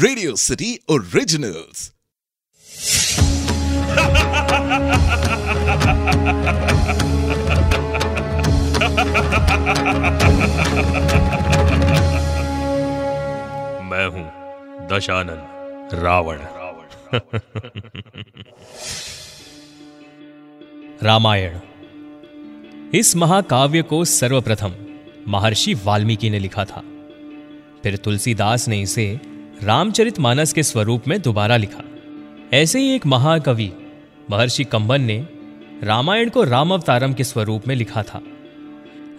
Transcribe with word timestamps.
Radio 0.00 0.36
city 0.36 0.78
originals 0.88 1.92
मैं 13.82 14.06
हूँ 14.06 14.32
दशानन 14.88 15.48
रावण। 15.92 16.38
रामायण। 21.02 21.58
इस 22.94 23.16
महाकाव्य 23.16 23.82
को 23.82 24.04
सर्वप्रथम 24.04 24.72
महर्षि 25.28 25.74
वाल्मीकि 25.74 26.30
ने 26.30 26.38
लिखा 26.38 26.64
था। 26.64 26.82
फिर 27.82 27.96
तुलसीदास 27.96 28.68
ने 28.68 28.80
इसे 28.80 29.35
रामचरितमानस 29.62 30.52
के 30.52 30.62
स्वरूप 30.62 31.08
में 31.08 31.22
दोबारा 31.22 31.56
लिखा। 31.56 31.84
ऐसे 32.52 32.78
ही 32.78 32.94
एक 32.94 33.06
महाकवि, 33.06 33.72
महर्षि 34.30 34.64
कंबन 34.64 35.00
ने 35.00 35.26
रामायण 35.82 36.30
को 36.30 36.44
राम 36.44 36.70
अवतारम 36.70 37.12
के 37.12 37.24
स्वरूप 37.24 37.68
में 37.68 37.74
लिखा 37.74 38.02
था। 38.02 38.22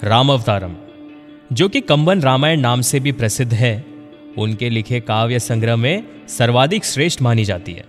रामावतारम, 0.04 0.76
जो 1.54 1.70
कि 1.70 1.82
कंबन 1.82 2.22
रामायण 2.22 2.60
नाम 2.60 2.82
से 2.82 3.00
भी 3.00 3.12
प्रसिद्ध 3.12 3.54
है, 3.54 3.86
उनके 4.38 4.70
लिखे 4.70 5.00
काव्य 5.00 5.40
संग्रह 5.40 5.76
में 5.76 6.04
सर्वाधिक 6.28 6.86
श्रेष्ठ 6.86 7.22
मानी 7.22 7.46
जाती 7.46 7.74
है। 7.74 7.86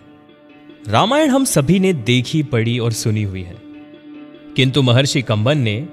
रामायण 0.88 1.28
हम 1.28 1.44
सभी 1.44 1.80
ने 1.80 1.92
देखी, 1.92 2.42
पढ़ी 2.42 2.78
और 2.78 2.92
सुनी 2.92 3.22
हुई 3.22 3.42
है। 3.42 3.56
किंतु 4.56 4.82
महर्षि 4.82 5.22
कंबन 5.22 5.58
ने 5.58 5.88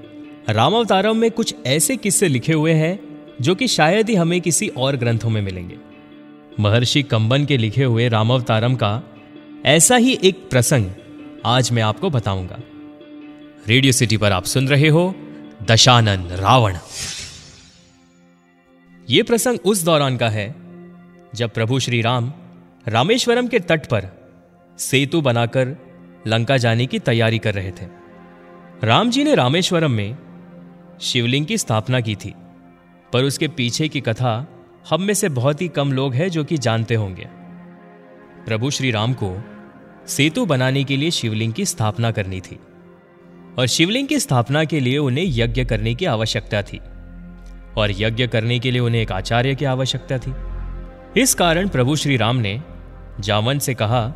रामावतारम 0.49 1.17
में 1.17 1.31
कुछ 1.31 1.55
ऐसे 1.67 1.97
किस्से 1.97 2.27
लिखे 2.27 2.53
हुए 2.53 2.73
हैं, 2.73 2.99
जो 3.41 3.55
कि 3.55 3.67
शायद 3.67 4.09
ही 4.09 4.15
हमें 4.15 4.41
किसी 4.41 4.67
और 4.67 4.95
ग्रंथों 4.95 5.29
में 5.29 5.41
मिलेंगे। 5.41 5.94
महर्षि 6.59 7.03
कंबन 7.03 7.45
के 7.45 7.57
लिखे 7.57 7.83
हुए 7.83 8.07
रामावतारम 8.09 8.75
का 8.75 9.01
ऐसा 9.65 9.95
ही 9.95 10.19
एक 10.23 10.49
प्रसंग 10.49 10.89
आज 11.45 11.71
मैं 11.71 11.83
आपको 11.83 12.09
बताऊँगा। 12.09 12.57
रेडियो 13.67 13.93
सिटी 13.93 14.17
पर 14.17 14.31
आप 14.31 14.43
सुन 14.43 14.67
रहे 14.67 14.87
हो 14.87 15.15
दशानन 15.63 16.27
रावण। 16.31 16.77
यह 19.09 19.23
प्रसंग 19.23 19.59
उस 19.65 19.83
दौरान 19.83 20.17
का 20.17 20.29
है, 20.29 20.55
जब 21.35 21.49
प्रभु 21.49 21.79
श्री 21.79 22.01
राम 22.01 22.33
रामेश्वरम 22.87 23.47
के 23.47 23.59
तट 23.59 23.85
पर 23.85 24.09
सेतु 24.79 25.21
बनाकर 25.21 25.75
लंका 26.27 26.57
जाने 26.57 26.85
की 26.85 26.99
तैयारी 26.99 27.39
कर 27.39 27.53
रहे 27.53 27.71
थे। 27.71 27.87
राम 28.83 29.09
जी 29.09 29.23
ने 29.23 29.35
रामेश्वरम 29.35 29.91
में 29.91 30.17
शिवलिंग 31.01 31.45
की 31.45 31.57
स्थापना 31.57 31.99
की 31.99 32.15
थी, 32.15 32.33
पर 33.13 33.23
उसके 33.23 33.47
पीछे 33.47 33.87
की 33.87 34.01
कथा 34.01 34.54
हम 34.89 35.01
में 35.01 35.13
से 35.13 35.29
बहुत 35.29 35.61
ही 35.61 35.67
कम 35.67 35.91
लोग 35.91 36.13
हैं 36.13 36.29
जो 36.29 36.43
कि 36.43 36.57
जानते 36.57 36.95
होंगे। 36.95 37.27
प्रभु 38.45 38.69
श्री 38.69 38.91
राम 38.91 39.13
को 39.13 39.31
सेतु 40.07 40.45
बनाने 40.45 40.83
के 40.83 40.97
लिए 40.97 41.11
शिवलिंग 41.11 41.53
की 41.53 41.65
स्थापना 41.65 42.11
करनी 42.11 42.41
थी 42.41 42.59
और 43.59 43.67
शिवलिंग 43.67 44.07
की 44.07 44.19
स्थापना 44.19 44.63
के 44.63 44.79
लिए 44.79 44.97
उन्हें 44.97 45.25
यज्ञ 45.27 45.65
करने 45.65 45.93
की 45.95 46.05
आवश्यकता 46.05 46.61
थी 46.61 46.79
और 47.77 47.91
यज्ञ 47.91 48.27
करने 48.27 48.59
के 48.59 48.71
लिए 48.71 48.81
उन्हें 48.81 49.01
एक 49.01 49.11
आचार्य 49.11 49.55
की 49.55 49.65
आवश्यकता 49.65 50.17
थी। 50.17 50.33
इस 51.21 51.33
कारण 51.33 51.69
प्रभु 51.69 51.95
श्री 51.95 52.17
राम 52.17 52.35
ने 52.35 52.61
जावन 53.19 53.59
से 53.59 53.73
कहा 53.73 54.07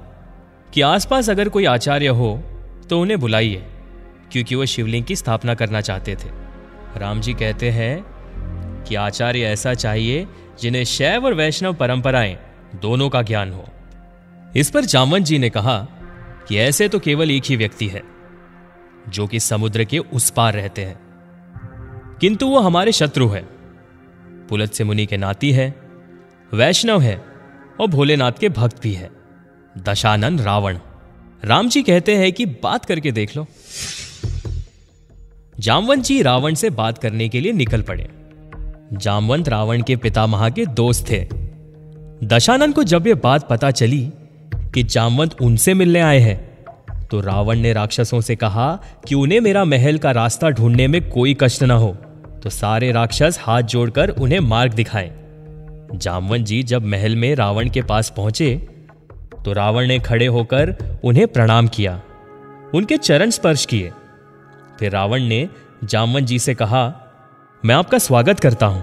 कि 0.73 0.81
आसपास 0.81 1.29
अगर 1.29 1.49
कोई 1.49 1.65
आचार्य 1.65 2.07
हो 2.07 2.35
तो 2.89 3.01
उन्हें 3.01 3.19
बुलाइए, 3.19 3.65
क्योंकि 4.31 4.55
वो 4.55 4.65
शिवलिंग 4.65 5.05
की 5.05 5.15
स्थापना 5.15 5.53
करना 5.53 5.81
चाहते 5.81 6.15
थे। 6.15 6.29
राम 6.99 7.21
जी 7.21 7.33
कहते 7.33 7.69
हैं 7.71 8.05
कि 8.89 8.95
आचार्य 8.95 9.41
ऐसा 9.41 9.73
चाहिए 9.73 10.27
जिन्हें 10.61 10.83
शैव 10.83 11.25
और 11.25 11.33
वैष्णव 11.33 11.73
परंपराएँ 11.73 12.37
दोनों 12.81 13.09
का 13.09 13.21
ज्ञान 13.21 13.53
हो। 13.53 13.65
इस 14.55 14.69
पर 14.69 14.85
जामवंत 14.85 15.25
जी 15.25 15.39
ने 15.39 15.49
कहा 15.49 15.87
कि 16.47 16.57
ऐसे 16.57 16.89
तो 16.89 16.99
केवल 16.99 17.31
एक 17.31 17.43
ही 17.45 17.55
व्यक्ति 17.55 17.87
है, 17.87 18.01
जो 19.09 19.27
कि 19.27 19.39
समुद्र 19.39 19.83
के 19.83 19.97
उस 19.97 20.29
पार 20.29 20.53
रहते 20.53 20.85
हैं। 20.85 20.99
किंतु 22.21 22.47
वो 22.47 22.59
हमारे 22.59 22.91
शत्रु 22.91 23.27
है। 23.27 23.41
पुलत 24.49 24.73
से 24.73 24.83
मुनि 24.83 25.05
के 25.05 25.17
नाती 25.17 25.51
है, 25.51 25.75
वैष्णव 26.53 27.01
है 27.01 27.25
और 27.79 27.87
भोलेनाथ 27.87 28.31
के 28.31 28.49
भक्त 28.49 28.81
भी 28.81 28.93
है। 28.93 29.09
दशानन 29.77 30.39
रावण। 30.39 30.77
राम 31.45 31.69
जी 31.69 31.83
कहते 31.83 32.15
हैं 32.15 32.33
कि 32.33 32.45
बात 32.45 32.85
करके 32.85 33.11
देख 33.11 33.37
लो। 33.37 33.47
जामवंत 35.59 36.03
जी 36.03 36.21
रावण 36.21 36.53
से 36.53 36.69
बात 36.69 36.97
करने 36.97 37.29
के 37.29 37.41
लिए 37.41 37.51
निकल 37.51 37.81
पड़े। 37.81 38.18
जामवंत 38.93 39.49
रावण 39.49 39.81
के 39.81 39.95
पितामह 39.95 40.49
के 40.49 40.65
दोस्त 40.65 41.09
थे। 41.11 41.27
दशानन 42.23 42.71
को 42.71 42.83
जब 42.83 43.07
यह 43.07 43.15
बात 43.15 43.47
पता 43.47 43.71
चली 43.71 44.01
कि 44.73 44.83
जामवंत 44.83 45.35
उनसे 45.41 45.73
मिलने 45.73 45.99
आए 45.99 46.19
हैं 46.19 46.37
तो 47.07 47.19
रावण 47.21 47.59
ने 47.59 47.73
राक्षसों 47.73 48.21
से 48.21 48.35
कहा 48.35 48.67
कि 49.07 49.15
उन्हें 49.15 49.39
मेरा 49.41 49.63
महल 49.65 49.97
का 49.97 50.11
रास्ता 50.11 50.49
ढूँढने 50.49 50.87
में 50.87 51.01
कोई 51.09 51.35
कष्ट 51.41 51.63
ना 51.63 51.73
हो 51.73 51.91
तो 52.43 52.49
सारे 52.49 52.91
राक्षस 52.91 53.39
हाथ 53.41 53.61
जोड़कर 53.61 54.09
उन्हें 54.09 54.39
मार्ग 54.39 54.73
दिखाएँ। 54.73 55.11
जामवंत 55.93 56.45
जी 56.45 56.61
जब 56.63 56.85
महल 56.85 57.15
में 57.15 57.33
रावण 57.35 57.69
के 57.69 57.81
पास 57.81 58.13
पहुँचे 58.17 58.55
तो 59.45 59.53
रावण 59.53 59.87
ने 59.87 59.99
खड़े 59.99 60.25
होकर 60.27 60.75
उन्हें 61.03 61.27
प्रणाम 61.27 61.67
किया, 61.67 61.99
उनके 62.73 62.97
चरण 62.97 63.29
स्पर्श 63.29 63.65
किए। 63.65 63.91
फिर 64.79 64.91
रावण 64.91 65.23
ने 65.23 65.47
जामवंत 65.83 66.27
जी 66.27 66.39
से 66.39 66.55
कहा 66.55 66.87
मैं 67.63 67.75
आपका 67.75 67.97
स्वागत 67.97 68.39
करता 68.39 68.65
हूँ। 68.65 68.81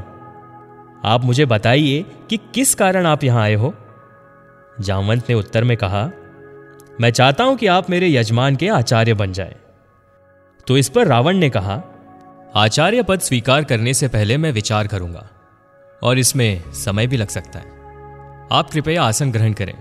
आप 1.05 1.23
मुझे 1.25 1.45
बताइए 1.45 2.05
कि 2.31 2.37
किस 2.55 2.75
कारण 2.75 3.07
आप 3.07 3.25
यहाँ 3.25 3.43
आए 3.43 3.55
हो? 3.55 3.73
जामवंत 4.81 5.29
ने 5.29 5.35
उत्तर 5.35 5.65
में 5.65 5.77
कहा, 5.77 6.03
मैं 7.01 7.11
चाहता 7.11 7.45
हूँ 7.45 7.57
कि 7.57 7.67
आप 7.67 7.89
मेरे 7.91 8.09
यजमान 8.09 8.57
के 8.57 8.69
आचार्य 8.69 9.15
बन 9.15 9.33
जाए। 9.33 9.57
तो 10.67 10.77
इस 10.77 10.89
पर 10.89 11.07
रावण 11.07 11.37
ने 11.37 11.51
कहा, 11.51 11.81
आचार्य 12.57 13.03
पद 13.03 13.21
स्वीकार 13.21 13.65
करने 13.65 13.95
से 13.95 14.09
पहले 14.09 14.37
मैं 14.37 14.53
विचार 14.53 14.87
करूँगा, 14.87 15.27
और 16.03 16.19
इसमें 16.19 16.73
समय 16.75 17.07
भी 17.07 17.17
लग 17.17 17.29
सकता 17.29 17.59
है। 17.59 17.67
आप 18.53 18.71
कृपया 18.71 19.03
आसन 19.03 19.33
ग्रहण 19.33 19.53
करें। 19.53 19.75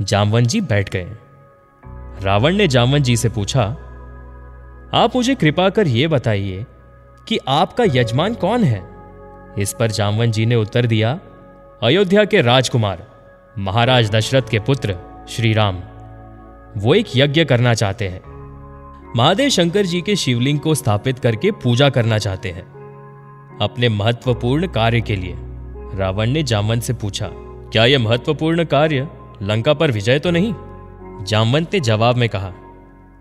जामवंत 0.00 0.48
जी 0.48 0.60
बैठ 0.60 0.90
गए। 0.90 1.10
रावण 2.22 2.56
ने 2.56 2.68
जामवंत 2.68 3.04
जी 3.04 3.16
से 3.16 3.28
पूछा, 3.28 3.64
आप 4.94 5.16
मुझे 5.16 5.34
कृपा 5.34 5.68
कर 5.68 5.86
यह 5.88 6.08
बताइए 6.08 6.66
कि 7.28 7.38
आपका 7.48 7.84
यजमान 7.84 8.34
कौन 8.34 8.64
है? 8.64 8.82
इस 9.58 9.74
पर 9.80 9.90
जामवंत 9.90 10.34
जी 10.34 10.46
ने 10.46 10.54
उत्तर 10.54 10.86
दिया, 10.86 11.18
अयोध्या 11.82 12.24
के 12.24 12.40
राजकुमार, 12.40 13.06
महाराज 13.58 14.10
दशरथ 14.10 14.42
के 14.50 14.58
पुत्र 14.58 14.96
श्री 15.28 15.52
राम 15.52 15.82
वो 16.76 16.94
एक 16.94 17.06
यज्ञ 17.16 17.44
करना 17.44 17.74
चाहते 17.74 18.08
हैं। 18.08 18.20
महादेव 19.16 19.48
शंकर 19.48 19.86
जी 19.86 20.00
के 20.00 20.16
शिवलिंग 20.16 20.58
को 20.60 20.74
स्थापित 20.74 21.18
करके 21.18 21.50
पूजा 21.50 21.88
करना 21.90 22.18
चाहते 22.18 22.50
हैं। 22.50 22.64
अपने 23.62 23.88
महत्वपूर्ण 23.88 24.66
कार्य 24.66 25.00
के 25.00 25.16
लिए, 25.16 25.34
रावण 25.94 26.30
ने 26.30 26.42
जामवंत 26.42 26.82
से 26.82 26.92
पूछा, 26.92 27.30
क्या 27.32 27.84
यह 27.84 27.98
महत्वपूर्ण 27.98 28.64
कार्य 28.64 29.08
लंका 29.42 29.74
पर 29.74 29.90
विजय 29.90 30.18
तो 30.18 30.30
नहीं? 30.30 30.54
जामवंत 31.24 31.74
ने 31.74 31.80
जवाब 31.80 32.16
में 32.16 32.28
कहा, 32.28 32.52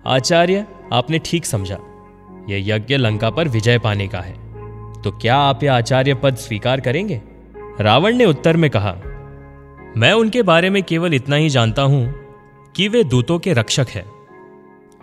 आचार्य, 0.08 0.66
आपने 0.94 1.20
ठीक 1.26 1.46
समझा। 1.46 1.78
यह 2.50 2.76
यज्ञ 2.76 2.98
लंका 2.98 3.30
पर 3.30 3.48
विजय 3.48 3.80
पाने 3.80 4.08
का 4.08 4.20
है। 4.20 4.34
तो 5.02 5.12
क्या 5.12 5.36
आप 5.36 5.64
यह 5.64 5.74
आचार्य 5.74 6.14
पद 6.14 6.36
स्वीकार 6.36 6.80
करेंगे? 6.80 7.22
रावण 7.82 8.16
ने 8.16 8.26
उत्तर 8.26 8.58
में 8.58 8.70
कहा, 8.70 8.96
मैं 9.98 10.12
उनके 10.14 10.42
बारे 10.42 10.70
में 10.70 10.84
केवल 10.84 11.14
इतना 11.14 11.36
ही 11.36 11.50
जानता 11.50 11.82
हूँ 11.82 12.14
कि 12.76 12.88
वे 12.88 13.04
दूतों 13.04 13.40
के 13.40 13.54
रक्षक 13.54 13.88
हैं 13.90 14.06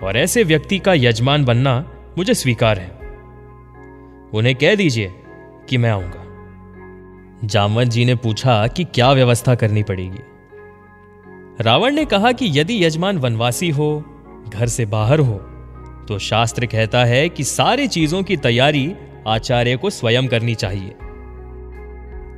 और 0.02 0.16
ऐसे 0.16 0.44
व्यक्ति 0.44 0.78
का 0.78 0.94
यजमान 0.94 1.44
बनना 1.44 1.92
मुझे 2.18 2.34
स्वीकार 2.34 2.78
है। 2.78 2.90
उन्हें 4.34 4.54
कह 4.54 4.74
दीजिए 4.74 5.12
कि 5.68 5.78
मैं 5.78 5.90
आऊँगा। 5.90 7.46
जामवंत 7.46 7.88
जी 7.88 8.04
ने 8.04 8.14
पूछा 8.14 8.66
कि 8.66 8.84
क्या 8.84 9.12
व्यवस्था 9.12 9.54
करनी 9.54 9.82
पड़ेगी। 9.82 10.18
रावण 11.60 11.94
ने 11.94 12.04
कहा 12.04 12.32
कि 12.32 12.60
यदि 12.60 12.84
यजमान 12.84 13.18
वनवासी 13.18 13.70
हो, 13.70 14.04
घर 14.48 14.66
से 14.66 14.86
बाहर 14.86 15.18
हो 15.18 15.48
तो 16.08 16.18
शास्त्र 16.18 16.66
कहता 16.66 17.04
है 17.04 17.28
कि 17.28 17.44
सारी 17.44 17.86
चीज़ों 17.88 18.22
की 18.22 18.36
तैयारी 18.36 18.94
आचार्य 19.26 19.76
को 19.76 19.90
स्वयं 19.90 20.28
करनी 20.28 20.54
चाहिए। 20.54 20.94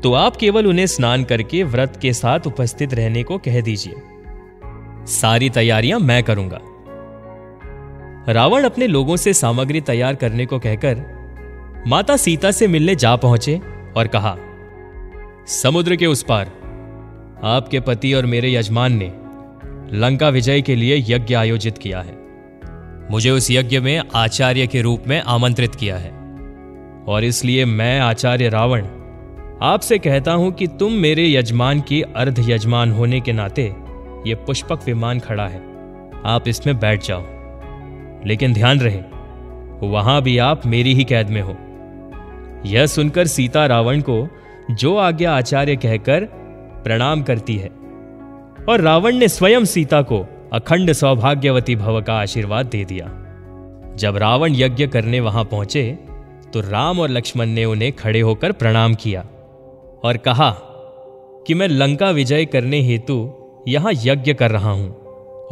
तो 0.03 0.13
आप 0.13 0.37
केवल 0.37 0.67
उन्हें 0.67 0.87
स्नान 0.87 1.25
करके 1.25 1.63
व्रत 1.63 1.99
के 2.03 2.13
साथ 2.13 2.47
उपस्थित 2.47 2.95
रहने 2.95 3.23
को 3.23 3.39
कह 3.39 3.61
दीजिए। 3.61 3.95
सारी 5.07 5.51
तैयारियाँ 5.51 6.01
मैं 6.01 6.23
करूँगा। 6.23 6.61
रावण 8.33 8.65
अपने 8.65 8.87
लोगों 8.87 9.17
से 9.17 9.33
सामग्री 9.33 9.81
तैयार 9.81 10.15
करने 10.15 10.47
को 10.47 10.59
कहकर 10.59 11.03
माता 11.87 12.17
सीता 12.17 12.51
से 12.51 12.69
मिलने 12.69 12.95
जा 12.97 13.17
पहुँचे 13.17 13.61
और 13.97 14.07
कहा, 14.07 14.37
समुद्र 15.47 15.97
के 15.97 16.07
उस 16.07 16.23
पार, 16.23 16.47
आपके 17.45 17.81
पति 17.81 18.13
और 18.15 18.27
मेरे 18.27 18.53
यजमान 18.53 18.93
ने 18.93 19.13
लंका 19.99 20.29
विजय 20.29 20.63
के 20.63 20.77
लिए 20.77 21.05
यज्ञ 21.09 21.35
आयोजित 21.35 21.79
किया 21.79 22.01
है। 22.01 22.24
मुझे 23.11 23.31
उस 23.31 23.51
यज्ञ 23.51 23.81
में 23.81 24.03
आचार्य 24.15 24.67
के 24.67 24.83
रूप 24.83 25.05
में 25.07 25.23
आमंत्रित 25.23 25.75
किया 25.75 25.97
है। 25.97 26.11
और 27.09 27.25
इसलिए 27.25 27.65
मैं 27.65 28.01
आचार्य 28.01 28.49
रावण, 28.49 28.87
आपसे 29.63 29.99
कहता 29.99 30.33
हूँ 30.33 30.53
कि 30.53 30.67
तुम 30.67 30.93
मेरे 30.93 31.33
यजमान 31.33 31.81
की 31.81 32.03
अर्ध 32.03 32.45
यजमान 32.49 32.93
होने 32.93 33.21
के 33.21 33.33
नाते 33.33 33.75
ये 34.27 34.35
पुष्पक 34.35 34.87
विमान 34.87 35.19
खड़ा 35.19 35.49
है। 35.49 35.63
आप 36.27 36.45
इसमें 36.49 36.81
बैठ 36.81 37.03
जाओ। 37.03 37.23
लेकिन 38.27 38.53
ध्यान 38.53 38.81
रहे, 38.81 39.01
वहाँ 39.87 40.23
भी 40.23 40.39
आप 40.39 40.67
मेरी 40.67 40.95
ही 40.95 41.05
कैद 41.05 41.29
में 41.29 41.43
हो। 41.43 41.57
यह 42.67 42.87
सुनकर 42.87 43.27
सीता 43.27 43.67
रावण 43.67 44.01
को 44.01 44.29
जो 44.71 44.97
आज्ञा 44.97 45.33
आचार्य 45.33 45.77
कहकर 45.77 46.25
प्रणाम 46.85 47.23
करती 47.23 47.57
है। 47.57 47.69
और 48.69 48.81
रावण 48.81 49.17
ने 49.17 49.29
स्वयं 49.29 49.65
सीता 49.65 50.03
को 50.03 50.34
अखंड 50.55 50.93
सौभाग्यवती 50.93 51.75
भव 51.77 52.01
का 52.03 52.15
आशीर्वाद 52.15 52.67
दे 52.67 52.85
दिया। 52.85 53.07
जब 53.97 54.17
रावण 54.17 54.55
यज्ञ 54.55 54.87
करने 54.87 55.21
वहाँ 55.21 55.45
पहुँचे 55.45 55.83
तो 56.53 56.61
राम 56.61 57.01
और 57.01 57.11
लक्ष्मण 57.11 57.47
ने 57.47 57.65
उन्हें 57.65 57.93
खड़े 57.93 58.21
होकर 58.21 58.53
प्रणाम 58.53 58.95
किया 58.95 59.21
और 60.05 60.17
कहा 60.17 60.51
कि 61.47 61.55
मैं 61.55 61.69
लंका 61.69 62.11
विजय 62.11 62.45
करने 62.45 62.81
हेतु 62.83 63.17
यहाँ 63.69 63.93
यज्ञ 64.05 64.35
कर 64.35 64.51
रहा 64.51 64.71
हूँ 64.71 64.91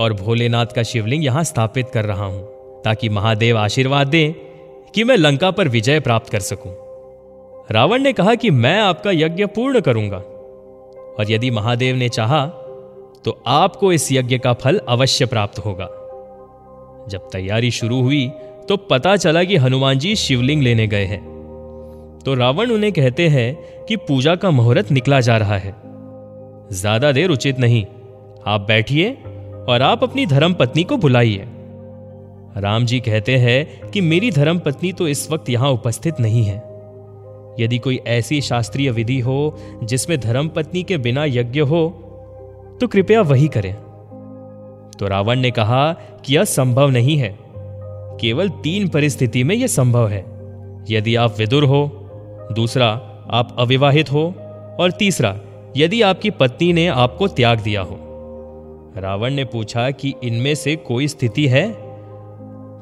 और 0.01 0.13
भोलेनाथ 0.13 0.67
का 0.67 0.83
शिवलिंग 0.83 1.25
यहाँ 1.25 1.45
स्थापित 1.45 1.91
कर 1.91 2.05
रहा 2.05 2.25
हूँ, 2.25 2.43
ताकि 2.85 3.09
महादेव 3.09 3.59
आशीर्वाद 3.59 4.07
दें 4.07 4.33
कि 4.95 5.05
मैं 5.05 5.17
लंका 5.17 5.51
पर 5.51 5.69
विजय 5.69 6.01
प्राप्त 6.01 6.31
कर 6.31 6.41
सकूँ। 6.41 6.77
रावण 7.71 8.03
ने 8.03 8.13
कहा 8.13 8.35
कि 8.35 8.51
मैं 8.51 8.79
आपका 8.81 9.11
यज्ञ 9.11 9.47
पूर्ण 9.47 9.81
करूँगा। 9.81 10.17
और 10.17 11.31
यदि 11.31 11.51
महादेव 11.51 11.97
ने 11.97 12.09
चाहा 12.09 12.45
तो 13.25 13.43
आपको 13.47 13.93
इस 13.93 14.11
यज्ञ 14.13 14.39
का 14.39 14.53
फल 14.53 14.81
अवश्य 14.89 15.27
प्राप्त 15.27 15.59
होगा। 15.59 15.87
जब 17.09 17.29
तैयारी 17.33 17.71
शुरू 17.71 18.01
हुई 18.03 18.27
तो 18.69 18.77
पता 18.91 19.17
चला 19.17 19.43
कि 19.45 19.57
हनुमान 19.57 19.99
जी 19.99 20.15
शिवलिंग 20.17 20.63
लेने 20.63 20.87
गए 20.87 21.05
हैं। 21.05 21.21
तो 22.25 22.35
रावण 22.35 22.71
उन्हें 22.71 22.93
कहते 22.93 23.29
हैं 23.29 23.55
कि 23.85 23.97
पूजा 23.99 24.35
का 24.37 24.51
मुहूर्त 24.51 24.91
निकला 24.93 25.21
जा 25.21 25.37
रहा 25.37 25.57
है। 25.57 25.75
ज़्यादा 26.73 27.13
देर 27.13 27.31
उचित 27.31 27.59
नहीं। 27.59 27.85
आप 28.47 28.61
बैठिए 28.61 29.11
और 29.69 29.83
आप 29.83 30.03
अपनी 30.03 30.27
धर्म 30.27 30.55
पत्नी 30.55 30.85
को 30.85 30.97
बुलाइए। 30.97 31.45
राम 32.57 32.85
जी 32.87 33.01
कहते 33.01 33.37
हैं 33.37 33.91
कि 33.91 34.01
मेरी 34.01 34.31
धर्म 34.31 34.59
पत्नी 34.59 34.93
तो 34.93 35.09
इस 35.09 35.31
वक्त 35.31 35.51
यहाँ 35.51 35.71
उपस्थित 35.71 36.21
नहीं 36.21 36.45
है। 36.45 36.57
यदि 37.61 37.79
कोई 37.79 38.01
ऐसी 38.09 38.41
शास्त्रीय 38.41 38.91
विधि 38.91 39.19
हो 39.21 39.37
जिसमें 39.83 40.19
धर्म 40.21 40.49
पत्नी 40.49 40.83
के 40.83 40.99
बिना 40.99 41.25
यज्ञ 41.25 41.61
हो 41.63 41.83
तो 42.83 42.89
कृपया 42.89 43.23
वही 43.23 43.49
करें। 43.49 43.75
तो 44.99 45.07
रावण 45.09 45.41
ने 45.41 45.51
कहा 45.51 45.93
कि 45.93 46.37
यह 46.37 46.45
संभव 46.45 46.91
नहीं 46.91 47.17
है। 47.17 47.39
केवल 48.21 48.49
तीन 48.49 48.89
परिस्थिति 48.89 49.45
में 49.45 49.57
यह 49.57 49.67
संभव 49.67 50.09
है। 50.09 50.25
यदि 50.91 51.17
आप 51.17 51.35
विदुर 51.39 51.65
हो, 51.65 52.11
दूसरा 52.53 52.89
आप 53.31 53.57
अविवाहित 53.59 54.13
हो, 54.13 54.35
और 54.81 54.91
तीसरा 54.91 55.41
यदि 55.77 56.03
आपकी 56.03 56.31
पत्नी 56.31 56.73
ने 56.73 56.87
आपको 56.87 57.29
त्याग 57.29 57.61
दिया 57.61 57.83
हो। 57.83 57.99
रावण 58.97 59.31
ने 59.31 59.45
पूछा 59.45 59.91
कि 59.91 60.15
इनमें 60.25 60.55
से 60.55 60.77
कोई 60.77 61.09
स्थिति 61.09 61.49
है? 61.49 61.73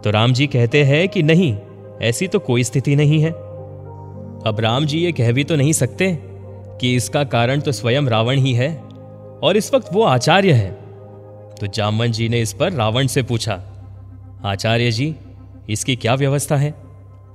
तो 0.01 0.11
राम 0.11 0.33
जी 0.33 0.47
कहते 0.47 0.85
हैं 0.85 1.09
कि 1.09 1.23
नहीं, 1.23 1.57
ऐसी 2.03 2.29
तो 2.29 2.39
कोई 2.39 2.65
स्थिति 2.65 2.97
नहीं 2.97 3.21
है। 3.21 3.31
अब 3.31 4.57
राम 4.61 4.87
जी 4.87 4.99
ये 4.99 5.13
कह 5.13 5.33
भी 5.33 5.45
तो 5.45 5.57
नहीं 5.57 5.73
सकते 5.73 6.19
कि 6.81 6.97
इसका 6.97 7.25
कारण 7.25 7.61
तो 7.61 7.73
स्वयं 7.73 8.03
रावण 8.03 8.39
ही 8.39 8.53
है। 8.53 8.90
और 9.43 9.57
इस 9.57 9.73
वक्त 9.75 9.89
वो 9.93 10.03
आचार्य 10.05 10.53
है। 10.53 10.71
तो 11.55 11.67
जामवन 11.67 12.13
जी 12.13 12.29
ने 12.29 12.41
इस 12.41 12.53
पर 12.53 12.73
रावण 12.73 13.07
से 13.07 13.23
पूछा, 13.23 13.61
आचार्य 14.45 14.91
जी, 14.91 15.15
इसकी 15.71 15.97
क्या 15.97 16.15
व्यवस्था 16.15 16.57
है? 16.57 16.75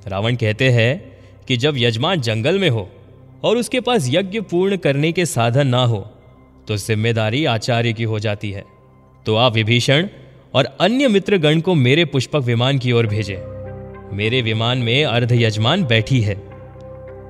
रावण 0.08 0.36
कहते 0.36 0.70
हैं 0.70 1.18
कि 1.48 1.58
जब 1.58 1.78
यजमान 1.78 2.22
जंगल 2.22 2.60
में 2.60 2.70
हो 2.70 2.88
और 3.44 3.58
उसके 3.58 3.80
पास 3.80 4.08
यज्ञ 4.10 4.42
पूर्ण 4.42 4.78
करने 4.78 5.12
के 5.12 5.26
साधन 5.26 5.68
ना 5.68 5.84
हो 5.86 6.00
तो 6.68 6.76
ज़िम्मेदारी 6.78 7.44
आचार्य 7.46 7.94
की 7.94 8.04
हो 8.04 8.20
जाती 8.20 8.52
है। 8.52 8.64
तो 9.26 9.36
आप 9.36 9.54
विभीषण 9.54 10.08
और 10.54 10.66
अन्य 10.82 11.08
मित्रगण 11.08 11.60
को 11.62 11.74
मेरे 11.76 12.06
पुष्पक 12.06 12.42
विमान 12.44 12.78
की 12.78 12.92
ओर 12.92 13.08
भेजे। 13.08 13.36
मेरे 14.14 14.42
विमान 14.42 14.78
में 14.78 15.06
अर्ध 15.06 15.32
यजमान 15.32 15.84
बैठी 15.86 16.20
है। 16.22 16.36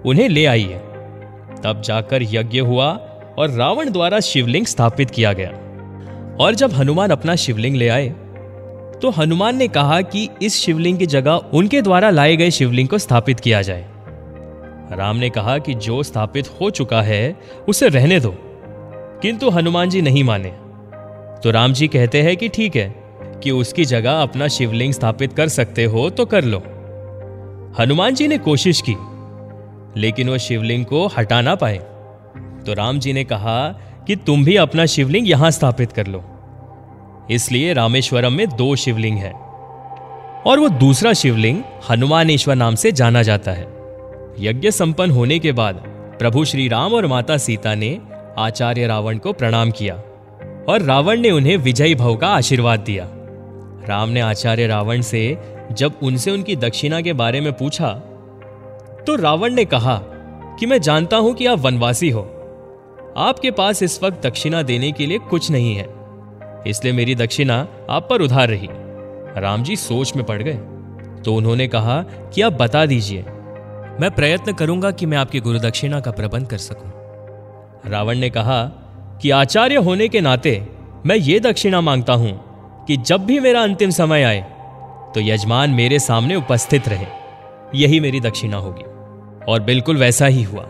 उन्हें 0.05 0.27
ले 0.29 0.45
आइए। 0.45 0.77
तब 1.63 1.81
जाकर 1.85 2.23
यज्ञ 2.25 2.59
हुआ 2.61 2.91
और 3.37 3.49
रावण 3.49 3.89
द्वारा 3.89 4.19
शिवलिंग 4.19 4.65
स्थापित 4.65 5.09
किया 5.09 5.33
गया। 5.33 5.49
और 6.39 6.55
जब 6.55 6.73
हनुमान 6.73 7.09
अपना 7.09 7.35
शिवलिंग 7.35 7.75
ले 7.75 7.89
आए 7.89 8.13
तो 8.95 9.09
हनुमान 9.09 9.55
ने 9.55 9.67
कहा 9.67 10.01
कि 10.01 10.29
इस 10.41 10.55
शिवलिंग 10.55 10.97
की 10.99 11.05
जगह 11.05 11.31
उनके 11.31 11.81
द्वारा 11.81 12.09
लाए 12.09 12.35
गए 12.35 12.51
शिवलिंग 12.51 12.87
को 12.87 12.97
स्थापित 12.97 13.39
किया 13.39 13.61
जाए। 13.61 13.85
राम 14.91 15.17
ने 15.17 15.29
कहा 15.29 15.57
कि 15.57 15.73
जो 15.73 16.03
स्थापित 16.03 16.47
हो 16.61 16.69
चुका 16.69 17.01
है, 17.01 17.35
उसे 17.69 17.87
रहने 17.87 18.19
दो। 18.19 18.35
किंतु 19.21 19.49
हनुमान 19.49 19.89
जी 19.89 20.01
नहीं 20.01 20.23
माने। 20.23 20.49
तो 21.43 21.51
राम 21.51 21.73
जी 21.73 21.87
कहते 21.87 22.21
हैं 22.21 22.37
कि 22.37 22.49
ठीक 22.49 22.75
है, 22.75 22.95
कि 23.43 23.51
उसकी 23.51 23.85
जगह 23.85 24.21
अपना 24.21 24.47
शिवलिंग 24.47 24.93
स्थापित 24.93 25.33
कर 25.33 25.47
सकते 25.47 25.85
हो 25.85 26.09
तो 26.09 26.25
कर 26.25 26.43
लो। 26.43 26.57
हनुमान 27.79 28.13
जी 28.13 28.27
ने 28.27 28.37
कोशिश 28.37 28.83
की, 28.89 28.95
लेकिन 30.01 30.29
वह 30.29 30.37
शिवलिंग 30.37 30.85
को 30.85 31.07
हटा 31.07 31.41
ना 31.41 31.55
पाए। 31.55 31.79
तो 32.65 32.73
राम 32.73 32.99
जी 32.99 33.13
ने 33.13 33.23
कहा 33.23 33.67
कि 34.07 34.15
तुम 34.15 34.43
भी 34.45 34.55
अपना 34.55 34.85
शिवलिंग 34.85 35.29
यहाँ 35.29 35.51
स्थापित 35.51 35.91
कर 35.91 36.07
लो। 36.07 36.23
इसलिए 37.31 37.73
रामेश्वरम 37.73 38.33
में 38.33 38.47
दो 38.47 38.75
शिवलिंग 38.75 39.17
है 39.17 39.31
और 40.47 40.59
वो 40.59 40.69
दूसरा 40.69 41.13
शिवलिंग 41.13 41.61
हनुमानेश्वर 41.89 42.55
नाम 42.55 42.75
से 42.75 42.91
जाना 42.91 43.21
जाता 43.23 43.51
है। 43.51 43.67
यज्ञ 44.39 44.71
संपन्न 44.71 45.11
होने 45.11 45.39
के 45.39 45.51
बाद 45.51 45.83
प्रभु 46.19 46.43
श्री 46.45 46.67
राम 46.67 46.93
और 46.93 47.07
माता 47.07 47.37
सीता 47.37 47.75
ने 47.75 47.97
आचार्य 48.37 48.87
रावण 48.87 49.17
को 49.17 49.33
प्रणाम 49.33 49.71
किया 49.71 49.95
और 50.69 50.81
रावण 50.81 51.19
ने 51.19 51.31
उन्हें 51.31 51.57
विजयी 51.57 51.95
भव 51.95 52.15
का 52.15 52.27
आशीर्वाद 52.27 52.79
दिया। 52.79 53.07
राम 53.89 54.09
ने 54.09 54.19
आचार्य 54.19 54.67
रावण 54.67 55.01
से 55.01 55.37
जब 55.71 55.99
उनसे 56.03 56.31
उनकी 56.31 56.55
दक्षिणा 56.55 57.01
के 57.01 57.13
बारे 57.13 57.41
में 57.41 57.51
पूछा 57.53 57.93
तो 59.07 59.15
रावण 59.15 59.53
ने 59.53 59.65
कहा 59.65 59.97
कि 60.59 60.65
मैं 60.65 60.81
जानता 60.81 61.17
हूँ 61.17 61.33
कि 61.33 61.45
आप 61.45 61.59
वनवासी 61.59 62.09
हो। 62.09 62.21
आपके 63.17 63.51
पास 63.51 63.83
इस 63.83 64.03
वक्त 64.03 64.25
दक्षिणा 64.27 64.61
देने 64.61 64.91
के 64.91 65.05
लिए 65.05 65.17
कुछ 65.19 65.51
नहीं 65.51 65.75
है। 65.75 65.87
इसलिए 66.67 66.93
मेरी 66.93 67.15
दक्षिणा 67.15 67.67
आप 67.89 68.07
पर 68.09 68.21
उधार 68.21 68.49
रही। 68.49 68.67
राम 69.41 69.63
जी 69.63 69.75
सोच 69.75 70.15
में 70.15 70.25
पड़ 70.25 70.41
गए। 70.41 70.57
तो 71.21 71.35
उन्होंने 71.35 71.67
कहा 71.67 72.01
कि 72.01 72.41
आप 72.41 72.53
बता 72.53 72.85
दीजिए। 72.85 73.21
मैं 74.01 74.09
प्रयत्न 74.11 74.53
करूँगा 74.53 74.91
कि 74.91 75.05
मैं 75.05 75.17
आपकी 75.17 75.39
गुरु 75.39 75.59
दक्षिणा 75.59 75.99
का 75.99 76.11
प्रबंध 76.11 76.47
कर 76.47 76.57
सकूँ। 76.57 76.91
रावण 77.91 78.17
ने 78.17 78.29
कहा 78.29 78.63
कि 79.21 79.29
आचार्य 79.29 79.75
होने 79.75 80.07
के 80.07 80.21
नाते 80.21 80.67
मैं 81.05 81.15
ये 81.15 81.39
दक्षिणा 81.39 81.81
माँगता 81.81 82.13
हूँ 82.13 82.39
कि 82.85 82.97
जब 82.97 83.25
भी 83.25 83.39
मेरा 83.39 83.61
अंतिम 83.61 83.89
समय 83.89 84.23
आए 84.23 84.41
तो 85.15 85.21
यजमान 85.21 85.69
मेरे 85.69 85.99
सामने 85.99 86.35
उपस्थित 86.35 86.87
रहे। 86.87 87.05
यही 87.75 87.99
मेरी 87.99 88.19
दक्षिणा 88.19 88.57
होगी। 88.57 88.83
और 89.51 89.61
बिल्कुल 89.61 89.97
वैसा 89.97 90.25
ही 90.25 90.43
हुआ। 90.43 90.67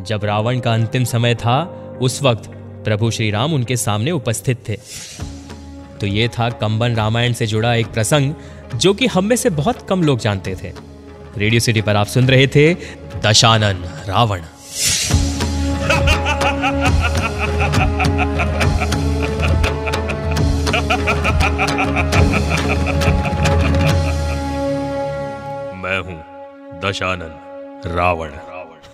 जब 0.00 0.24
रावण 0.24 0.60
का 0.60 0.72
अंतिम 0.74 1.04
समय 1.04 1.34
था, 1.34 1.62
उस 2.02 2.22
वक्त 2.22 2.50
प्रभु 2.84 3.10
श्री 3.10 3.30
राम 3.30 3.54
उनके 3.54 3.76
सामने 3.76 4.10
उपस्थित 4.10 4.68
थे। 4.68 4.76
तो 6.00 6.06
ये 6.06 6.28
था 6.28 6.50
कंबन 6.50 6.94
रामायण 6.94 7.32
से 7.32 7.46
जुड़ा 7.46 7.74
एक 7.74 7.86
प्रसंग, 7.86 8.34
जो 8.74 8.94
कि 8.94 9.06
हम 9.06 9.24
में 9.24 9.36
से 9.36 9.50
बहुत 9.50 9.88
कम 9.88 10.02
लोग 10.02 10.18
जानते 10.18 10.54
थे। 10.54 10.72
रेडियो 11.36 11.60
सिटी 11.60 11.82
पर 11.82 11.96
आप 11.96 12.06
सुन 12.06 12.28
रहे 12.28 12.46
थे, 12.46 12.74
दशानन 13.24 13.84
रावण। 14.08 14.40
मैं 25.82 25.98
हूँ 25.98 26.22
दशानन 26.80 27.34
रावण। 27.96 28.57